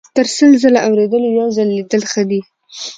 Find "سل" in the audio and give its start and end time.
0.35-0.51